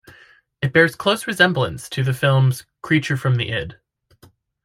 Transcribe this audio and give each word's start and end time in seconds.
It 0.63 0.73
bears 0.73 0.95
a 0.95 0.97
close 0.97 1.27
resemblance 1.27 1.87
to 1.91 2.03
the 2.03 2.11
film's 2.11 2.65
"Creature 2.81 3.17
from 3.17 3.35
the 3.35 3.49
Id". 3.51 3.77